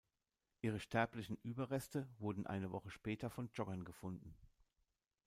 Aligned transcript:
Ihre 0.61 0.79
sterblichen 0.79 1.37
Überreste 1.43 2.07
wurden 2.17 2.47
eine 2.47 2.71
Woche 2.71 2.89
später 2.89 3.29
von 3.29 3.51
Joggern 3.53 3.85
gefunden. 3.85 4.35